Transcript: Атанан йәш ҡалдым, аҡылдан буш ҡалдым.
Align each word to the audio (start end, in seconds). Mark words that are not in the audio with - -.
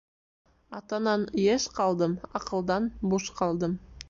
Атанан 0.77 1.25
йәш 1.43 1.67
ҡалдым, 1.81 2.17
аҡылдан 2.41 2.89
буш 3.13 3.31
ҡалдым. 3.43 3.79